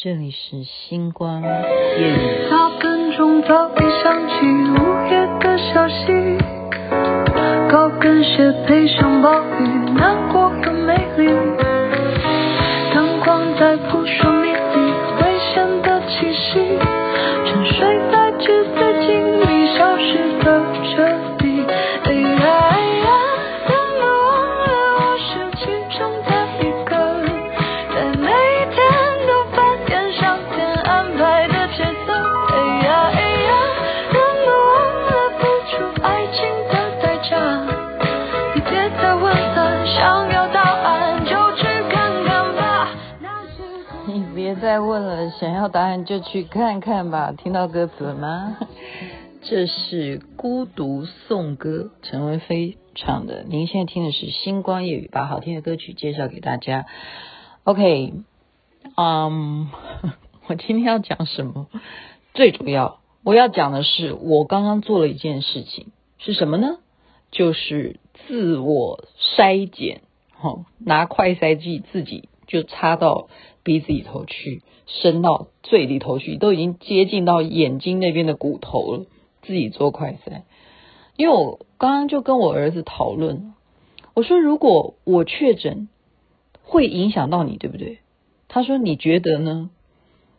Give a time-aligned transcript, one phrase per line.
[0.00, 2.48] 这里是星光夜雨。
[2.48, 4.76] 大分钟早已响起午
[5.10, 6.38] 夜的消息，
[7.68, 11.26] 高跟鞋配上暴雨，难过和美丽，
[45.68, 47.32] 答案就去看看吧。
[47.32, 48.58] 听到歌词了吗？
[49.42, 53.44] 这是《孤独颂歌》，陈文飞唱的。
[53.44, 56.86] 您现在听的是《星光夜语》，把好听的歌曲介绍给大家。
[57.62, 58.14] OK，
[58.96, 59.70] 嗯、
[60.48, 61.68] 我今天要讲什么？
[62.34, 65.86] 最主要我要讲的是，我刚刚做了一件事情，
[66.18, 66.78] 是什么呢？
[67.30, 69.04] 就是自我
[69.36, 70.00] 筛检，
[70.42, 73.28] 哦，拿快筛剂自己就插到
[73.68, 79.04] 鼻子里头去，伸到最里头去，都已经接近到眼睛那边的骨头了。
[79.42, 80.44] 自己做快筛，
[81.16, 83.52] 因为我刚刚就跟我儿子讨论，
[84.14, 85.90] 我说如果我确诊，
[86.62, 87.98] 会影响到你，对不对？
[88.48, 89.68] 他说你觉得呢？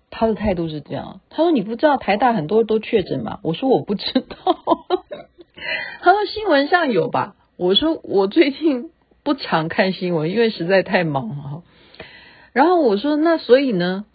[0.09, 3.39] 他的态度是这样，他说你不知道台大很多都确诊吗？
[3.43, 4.25] 我说我不知道，
[6.01, 7.35] 他说新闻上有吧？
[7.57, 8.89] 我说我最近
[9.23, 11.63] 不常看新闻，因为实在太忙了。
[12.53, 14.05] 然后我说那所以呢，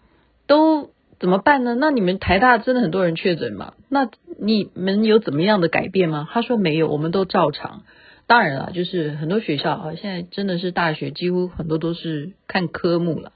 [0.46, 0.92] 都。
[1.20, 1.74] 怎么办呢？
[1.76, 3.74] 那你们台大真的很多人确诊吗？
[3.88, 6.28] 那你们有怎么样的改变吗？
[6.30, 7.84] 他说没有，我们都照常。
[8.26, 13.32] 当然了，就是很多学校啊，现在真的是大学几乎很多都是看科目了，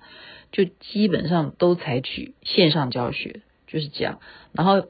[0.53, 4.19] 就基本上都采取线上教学，就是这样。
[4.53, 4.89] 然后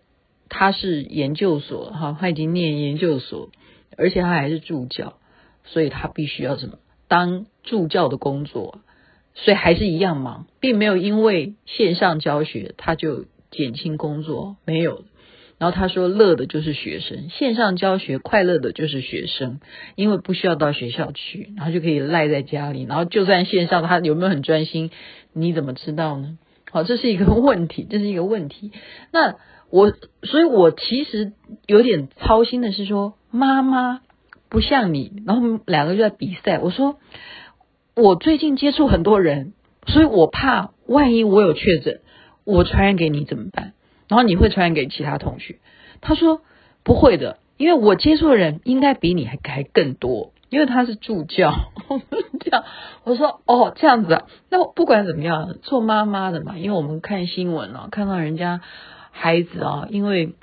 [0.49, 3.51] 他是研究所哈，他已经念研究所，
[3.97, 5.19] 而且他还是助教，
[5.65, 6.79] 所以他必须要什么？
[7.07, 8.81] 当助教的工作。
[9.35, 15.05] 所以还是一样忙，并没有因为线上教学他就减轻工作，没有。
[15.59, 19.59] 然后他说乐的就是学生，线上教学快乐的就是学生，
[19.97, 22.85] 因为不需要到学校去，然后就可以赖在家里。
[22.85, 24.91] 然后就算线上，他有没有很专心，
[25.33, 26.39] 你怎么知道呢？
[26.71, 28.71] 好，这是一个问题，这是一个问题。
[29.11, 29.35] 那
[29.71, 31.33] 我，所以我其实
[31.67, 34.01] 有点操心的是说，妈妈
[34.49, 36.59] 不像你，然后两个就在比赛。
[36.59, 36.99] 我说。
[37.99, 39.55] 我最近接触很多人，
[39.89, 42.01] 所以我怕万一我有确诊，
[42.45, 43.73] 我传染给你怎么办？
[44.07, 45.59] 然后你会传染给其他同学。
[46.01, 46.41] 他说
[46.85, 51.53] 不会的，因为我接触的人应该比你还还更多，因为他是助教。
[52.39, 52.65] 这样
[53.03, 54.27] 我说哦，这样子啊。
[54.49, 58.61] 那不管怎么样，做妈妈的嘛，因为我们看新闻啊，看到人家
[59.11, 60.35] 孩子啊，因为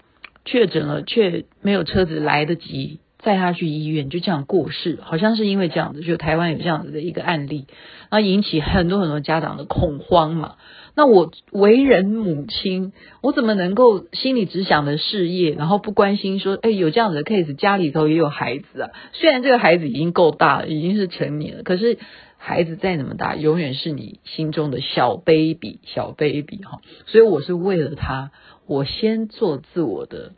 [0.44, 3.00] 确诊了却没有车子来得及。
[3.26, 7.66] 带他去医院，就这样过世，好像是因为这样子，就台湾有这样子的一个案例，
[8.12, 10.58] 然后引起很多很多家长的恐慌嘛。
[10.96, 12.94] 那我为人母亲，
[13.24, 18.92] 我怎么能够心里只想着事业，然后不关心说，哎，有这样子的 case，家里头也有孩子啊。
[19.14, 21.98] 虽然这个孩子已经够大了，已经是成年了，可是
[22.38, 26.80] 孩子再怎么大，永远是你心中的小 baby，小 baby 哈。
[27.08, 28.30] 所以我是为了他，
[28.68, 30.34] 我先做自我的。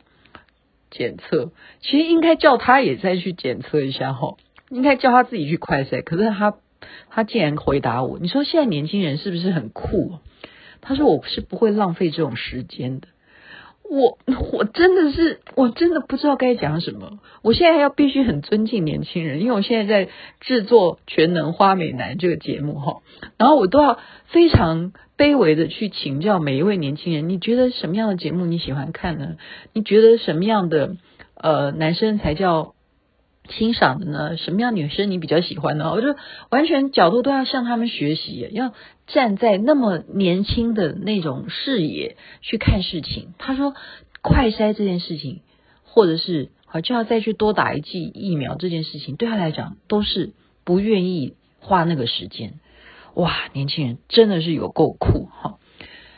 [0.90, 4.36] 检测其实应该叫他也再去检测一下哈，
[4.70, 6.02] 应该叫他自己去快筛。
[6.02, 6.54] 可是他
[7.10, 10.14] 他竟然回答我，你说现在年轻人是不是很酷？
[10.80, 13.08] 他说我是不会浪费这种时间的。
[13.90, 14.18] 我
[14.52, 17.20] 我真的是我真的不知道该讲什么。
[17.42, 20.10] 我现在要必须很尊敬年轻人，因为我现在在
[20.40, 23.02] 制作《全能花美男》这个节目哈，
[23.36, 24.92] 然后我都要非常。
[25.18, 29.36] 卑微的去请教每一位年轻人，你觉得什么样的节目你喜欢看呢？
[29.72, 30.96] 你觉得什么样的
[31.34, 32.74] 呃男生才叫
[33.50, 34.36] 欣赏的呢？
[34.36, 35.90] 什么样女生你比较喜欢呢？
[35.90, 36.14] 我就
[36.50, 38.72] 完全角度都要向他们学习，要
[39.08, 43.34] 站在那么年轻的那种视野去看事情。
[43.38, 43.74] 他说
[44.22, 45.40] 快筛这件事情，
[45.82, 50.32] 或者是好就要再去多打一剂疫苗这件事情，对他来讲都是
[50.64, 52.60] 不愿意花那个时间。
[53.14, 55.58] 哇，年轻人真的是有够酷哈！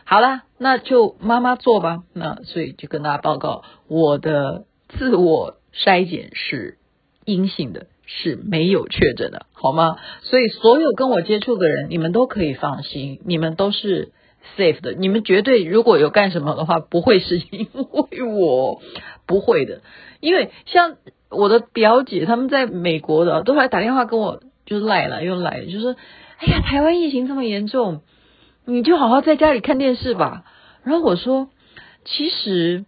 [0.04, 2.02] 好了，那就妈妈做吧。
[2.12, 6.78] 那所以就跟大家报告，我的自我筛检是
[7.24, 9.96] 阴性的，是没有确诊的，好吗？
[10.22, 14.12] 所以所有跟我接触的人，你们都可以放心，你们都是
[14.58, 14.92] safe 的。
[14.92, 18.82] 你们绝对如果有干什么的话，不会是因为我，
[19.26, 19.80] 不会的。
[20.18, 20.96] 因为像
[21.30, 25.96] 我的表姐他们在美国的，都还打电话跟我，就是赖了又赖，就是。
[26.40, 28.00] 哎呀，台湾疫情这么严重，
[28.64, 30.44] 你就好好在家里看电视吧。
[30.82, 31.50] 然后我说，
[32.06, 32.86] 其实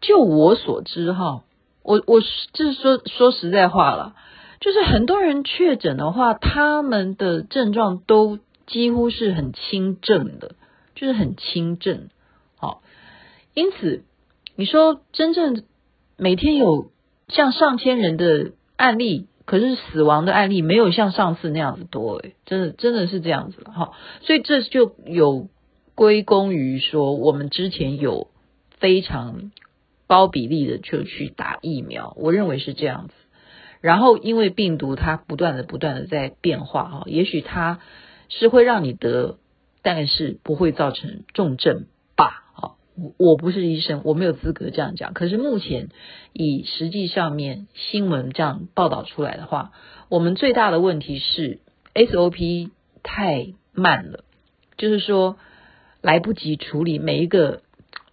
[0.00, 1.42] 就我所知哈，
[1.82, 2.22] 我我
[2.54, 4.16] 就是说说实在话了，
[4.60, 10.54] 就是很多人确诊的话，他们的症状都几乎是很轻症的，
[10.94, 12.08] 就是很轻症。
[12.56, 12.80] 好，
[13.52, 14.04] 因此
[14.56, 15.64] 你说真正
[16.16, 16.90] 每天有
[17.28, 19.26] 像上千人的案例。
[19.46, 25.48] 可是死亡的案例没有像上次那样子多诶，真的真的是这样子了哈，所以这就有
[25.94, 28.28] 归功于说我们之前有
[28.78, 29.52] 非常
[30.06, 33.14] 高比例的就去打疫苗，我认为是这样子。
[33.80, 37.78] 然后因为病毒它不断的不断的在变化哈，也许它
[38.28, 39.38] 是会让你得，
[39.82, 42.45] 但是不会造成重症吧。
[43.18, 45.12] 我不是医生，我没有资格这样讲。
[45.12, 45.88] 可是目前
[46.32, 49.72] 以实际上面新闻这样报道出来的话，
[50.08, 51.60] 我们最大的问题是
[51.94, 52.70] SOP
[53.02, 54.24] 太慢了，
[54.78, 55.36] 就是说
[56.00, 57.62] 来不及处理每一个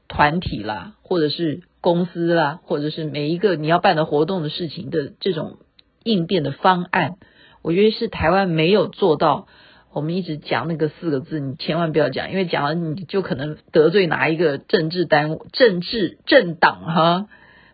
[0.08, 5.58] 团体啦，或者是公司啦，或者是每一个你要办的活动的事情的这种
[6.04, 7.16] 应变的方案，
[7.62, 9.48] 我觉得是台湾没有做到。
[9.94, 17.28] 我们一直讲那个四个字，你千万不要讲，因为讲了你就可能得罪哪一个政治单位、政治政党哈。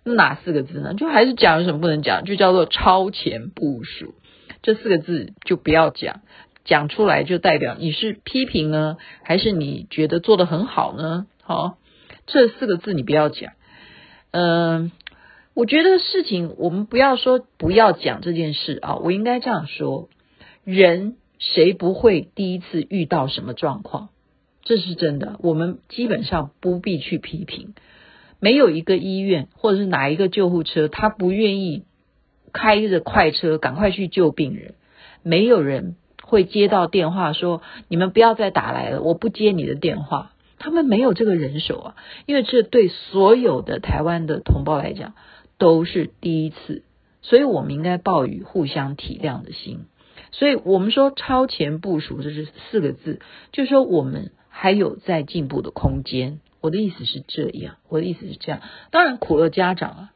[0.03, 0.93] 那哪四个字呢？
[0.95, 2.25] 就还是讲有什么不能讲？
[2.25, 4.15] 就叫做超前部署，
[4.61, 6.21] 这四个字就不要讲，
[6.65, 11.25] 讲出来就代表你是批评呢，还是你觉得做得很好呢？
[11.41, 11.77] 好，
[12.27, 13.53] 这四个字你不要讲。
[14.31, 14.91] 嗯，
[15.53, 20.09] 我觉得事情我们不要说不要讲这件事啊，我应该这样说，
[20.65, 21.15] 人。
[21.39, 24.09] 谁不会第一次遇到什么状况？
[24.61, 25.37] 这是真的。
[25.39, 27.73] 我们基本上不必去批评，
[28.39, 31.85] 没有一个医院或者是哪一个救护车，他不愿意
[32.53, 34.75] 开着快车赶快去救病人。
[35.23, 41.95] 没有人会接到电话说：“你们不要再打来了，我不接你的电话。”他们没有这个人手啊，
[42.25, 45.13] 因为这对所有的台湾的同胞来讲
[45.57, 46.83] 都是第一次，
[47.21, 49.85] 所以我们应该抱以互相体谅的心。
[50.31, 53.19] 所以我们说超前部署，这是四个字，
[53.51, 56.39] 就是说我们还有在进步的空间。
[56.61, 58.61] 我的意思是这样，我的意思是这样。
[58.91, 60.13] 当然苦了家长啊，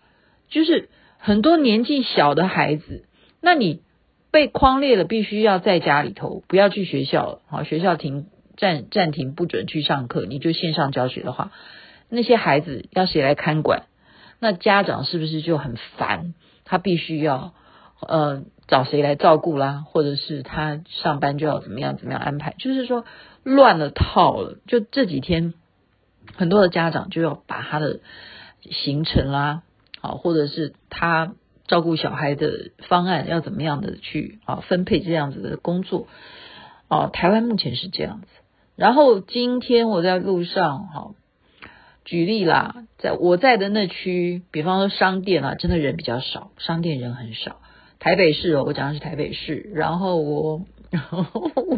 [0.50, 3.06] 就是很多年纪小的孩子，
[3.42, 3.82] 那你
[4.30, 7.42] 被框列了，必须要在家里头，不要去学校了。
[7.48, 8.28] 好，学校停
[8.58, 11.52] 暂暂停，不准去上课，你就线上教学的话，
[12.10, 13.84] 那些孩子要谁来看管？
[14.40, 16.34] 那家长是不是就很烦？
[16.66, 17.54] 他必须要
[18.02, 18.44] 呃。
[18.68, 19.84] 找谁来照顾啦？
[19.86, 22.56] 或者是他上班就要怎么样怎么样安排？
[22.58, 23.06] 就是说
[23.44, 24.58] 乱了套了。
[24.68, 25.54] 就这几天，
[26.36, 28.00] 很多的家长就要把他的
[28.70, 29.64] 行程啦，
[30.02, 31.34] 啊，或者是他
[31.68, 36.08] 照顾小孩的方案要怎么样的去啊分配这样子的工作。
[36.88, 38.28] 哦，台湾目前是这样子。
[38.76, 41.12] 然后今天我在路上，哈，
[42.06, 47.58] 举例啦，在我在的那区，比方说商店啊，真的人比较少，商店人很少。
[48.04, 49.70] 台北市哦，我讲的是台北市。
[49.74, 51.26] 然后我， 然后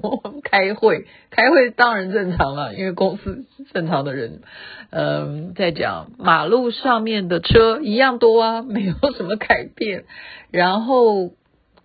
[0.02, 4.42] 我开会，开会当然正常了，因为公司正常的人。
[4.90, 10.06] 嗯，在讲马路上面的车一样多啊， 没有什么改变。
[10.50, 11.30] 然后，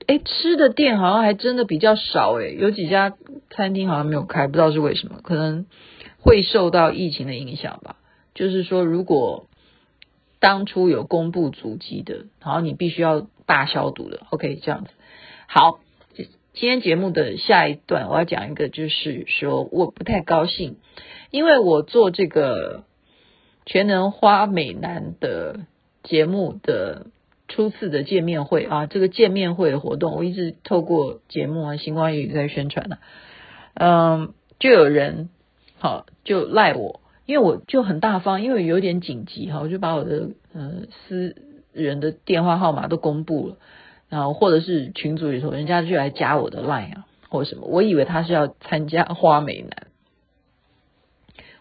[0.07, 3.15] 哎，吃的店好像还真的比较少诶，有几家
[3.51, 5.67] 餐厅好像没有开，不知道是为什么，可能
[6.19, 7.97] 会受到疫情的影响吧。
[8.35, 9.49] 就是说，如果
[10.41, 13.27] 当初有公布足迹的，然后你必须要。
[13.51, 14.91] 大消毒的，OK，这样子。
[15.49, 15.81] 好，
[16.15, 20.77] 今天节目的下一段我要讲一个，就是说我不太高兴，
[21.33, 22.85] 因为我做这个
[23.67, 25.63] 全能花美男的
[26.05, 27.09] 节目的
[27.49, 32.99] 初次的见面会啊，这个见面会的活动，我一直透过节目啊，星光夜语在宣传呢、
[33.75, 34.15] 啊。
[34.15, 35.29] 嗯，就有人
[35.81, 41.35] 好就赖我，因为我就很大方，因为有点紧急哈，我就把我的嗯私。
[41.73, 43.57] 人的电话号码都公布了，
[44.09, 49.87] 然后或者是群组里头，人家就来加我的 line 啊，或者什么，我以为他是要参加花美男，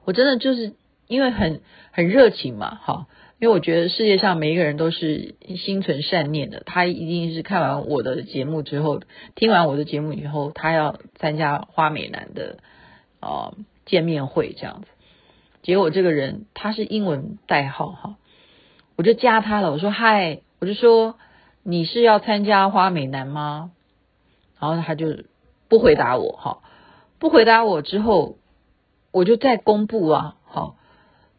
[0.05, 0.73] 我真的就是
[1.07, 1.61] 因为很
[1.91, 3.07] 很热情嘛，哈，
[3.39, 9.01] 因为我觉得世界上每一个人都是心存善念的，他一定是看完我的节目之后，
[9.35, 12.57] 听完我的节目以后，他要参加花美男的
[13.19, 13.53] 啊、
[13.85, 14.87] 见面会这样子，
[15.61, 18.15] 结果这个人他是英文代号哈。
[18.99, 21.15] 我就加他了，我说嗨，我就说
[21.63, 23.71] 你是要参加花美男吗？
[24.59, 25.23] 然后他就
[25.69, 26.57] 不回答我，哈，
[27.17, 28.35] 不回答我之后，
[29.13, 30.75] 我就再公布啊，好，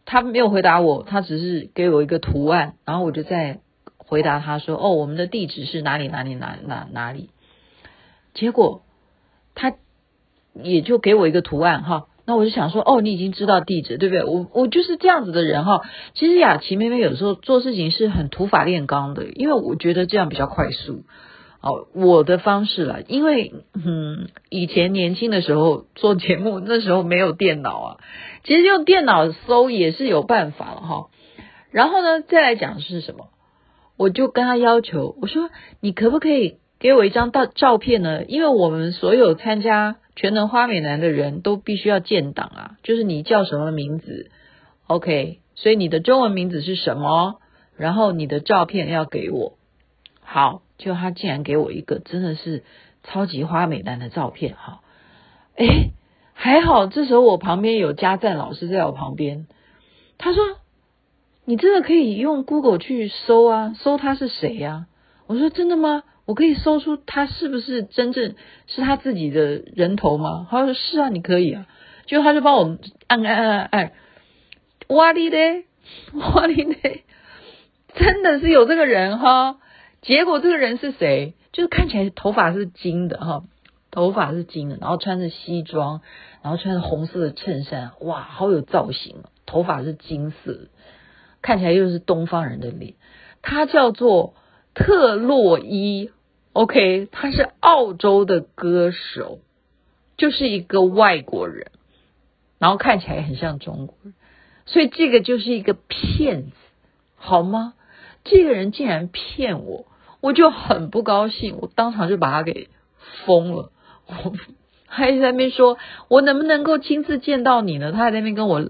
[0.06, 3.60] 他没有回答我，他只是给我一个图案，然后我就再
[3.98, 7.28] 回答他说，哦，我们的地址是哪里哪里哪哪哪里，
[8.32, 8.80] 结果
[9.54, 9.74] 他
[10.54, 12.06] 也就给我一个图案，哈。
[12.30, 14.22] 那我就想说，哦，你已经知道地址，对不对？
[14.22, 15.80] 我我就是这样子的人哈。
[16.14, 21.02] 其实雅琪妹妹有时候做事情是很土法炼钢的，因为我觉得这样比较快速。
[21.60, 27.96] 哦，我的方式啦，因为嗯，以前年轻的时候做节目，那时候没有电脑啊，
[28.44, 31.06] 其实用电脑搜也是有办法了哈。
[31.72, 33.26] 然后呢，再来讲是什么？
[33.98, 38.24] 我就跟他要求，我说你可不可以给我一张照照片呢？
[38.24, 39.96] 因为我们所有参加。
[40.16, 44.28] 全能花美男的人都必须要建档啊，就是你叫什么名字
[44.86, 47.40] ，OK，所以你的中文名字是什么？
[47.74, 49.54] 然后你的照片要给我。
[50.20, 52.64] 好，就他竟然给我一个真的是
[53.02, 54.80] 超级花美男的照片，哈，
[55.56, 55.92] 诶，
[56.34, 59.46] 还好，这时候我旁边有嘉赞老师在我旁边，
[60.18, 60.42] 他说
[61.46, 64.86] 你真的可以用 Google 去搜啊，搜他是谁呀？
[65.26, 66.02] 我说真的吗？
[66.30, 68.36] 我可以搜出他是不是真正
[68.68, 69.42] 是他自己的
[69.74, 70.46] 人头吗？
[70.48, 71.66] 他说是啊，你可以啊。
[72.06, 73.92] 就他就帮我按按按按，
[74.86, 75.64] 哇哩嘞，
[76.14, 77.02] 哇哩嘞，
[77.96, 79.58] 真的是有这个人哈。
[80.02, 81.34] 结果这个人是谁？
[81.50, 83.42] 就是看起来头发是金的哈，
[83.90, 86.00] 头发是金的，然后穿着西装，
[86.42, 89.24] 然后穿着红色的衬衫，哇，好有造型。
[89.46, 90.68] 头发是金色，
[91.42, 92.94] 看起来又是东方人的脸。
[93.42, 94.34] 他叫做
[94.74, 96.12] 特洛伊。
[96.52, 99.38] OK，他是澳洲的歌手，
[100.16, 101.70] 就是一个外国人，
[102.58, 104.14] 然后看起来很像中国人，
[104.66, 106.50] 所以这个就是一个骗子，
[107.14, 107.74] 好吗？
[108.24, 109.86] 这个人竟然骗我，
[110.20, 112.68] 我就很不高兴，我当场就把他给
[113.24, 113.70] 封了。
[114.08, 114.32] 我
[114.86, 115.78] 还在那边说，
[116.08, 117.92] 我能不能够亲自见到你呢？
[117.92, 118.60] 他还在那边跟我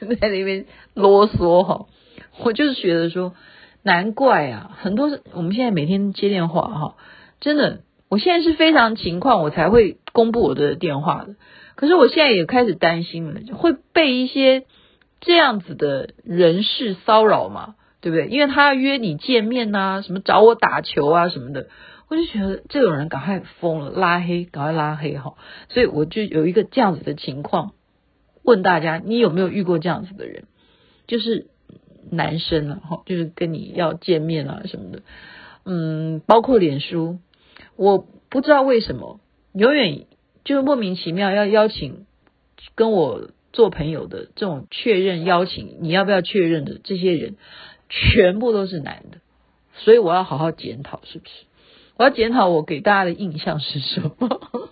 [0.00, 1.86] 在那边啰嗦哈，
[2.44, 3.34] 我就是觉得说。
[3.82, 6.96] 难怪啊，很多我们现在每天接电话哈，
[7.40, 11.36] 真的，我现在是非常情况，我才会公布我的电话的。
[11.74, 14.64] 可是我现在也开始担心了，会被一些
[15.20, 18.26] 这样子的人事骚扰嘛，对不对？
[18.26, 21.68] 因为他要约你见面呐，什么找我打球啊什么的，
[22.08, 25.34] 我就觉得这种人赶快封了，拉黑，赶快拉黑哈。
[25.68, 27.72] 所以我就有一个这样子的情况，
[28.42, 30.44] 问大家，你有没有遇过这样子的人？
[31.06, 31.46] 就是。
[32.10, 35.02] 男生啊，哈，就是跟你要见面啊什么的，
[35.64, 37.18] 嗯，包括脸书，
[37.76, 39.20] 我不知道为什么，
[39.52, 40.06] 永远
[40.44, 42.06] 就莫名其妙要邀请
[42.74, 47.36] 跟我做朋友的这种确认邀请，你要不要确认的这些人，
[47.88, 49.18] 全部都是男的，
[49.74, 51.32] 所以我要好好检讨，是不是？
[51.96, 54.28] 我要检讨我给大家的印象是什么？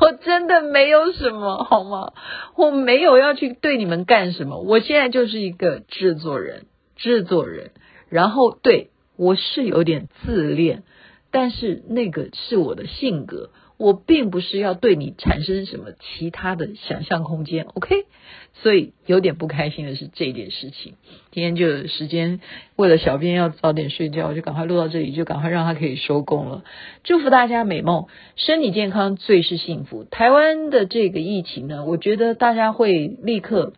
[0.00, 2.12] 我真的没有什么，好吗？
[2.54, 6.66] 我没有要去对你们干什么，我现在就是一个制作人。
[6.98, 7.70] 制作人，
[8.10, 10.82] 然后对，我是有点自恋，
[11.30, 18.06] 但是那个是我的性格，我并不是要对你产生什么其他的想象空间，OK？
[18.54, 20.94] 所以有点不开心的是这件事情。
[21.30, 22.40] 今天就有时间，
[22.74, 26.64] 为了小编要早点睡觉，我就赶快录到这里，就赶快让他可以收工了。
[27.04, 30.02] 祝福大家美梦，身体健康最是幸福。
[30.02, 33.72] 台湾的这个疫情呢，我觉得大家会立刻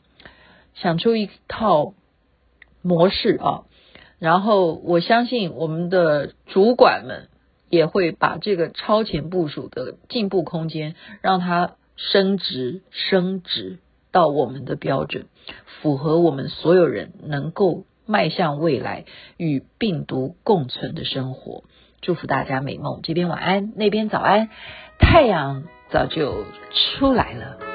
[0.74, 1.92] 想出一套。
[2.82, 3.62] 模式啊，
[4.18, 7.28] 然后我相信我们的主管们
[7.68, 13.78] 也会把这个超前部署的进步空间，让它升值升值
[14.12, 15.26] 到我们的标准，
[15.80, 19.04] 符合我们所有人能够迈向未来
[19.36, 21.64] 与病毒共存的生活。
[22.00, 24.48] 祝福大家美梦，这边晚安，那边早安，
[24.98, 26.44] 太阳早就
[26.98, 27.69] 出来了。